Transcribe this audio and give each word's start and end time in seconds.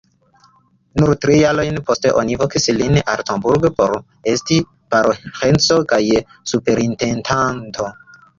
Nur 1.01 1.09
tri 1.25 1.33
jarojn 1.41 1.75
poste 1.89 2.13
oni 2.21 2.37
vokis 2.43 2.65
lin 2.77 2.97
al 3.13 3.21
Coburg 3.27 3.67
por 3.83 3.93
esti 4.33 4.59
paroĥestro 4.95 5.79
kaj 5.93 6.01
superintendanto. 6.55 7.89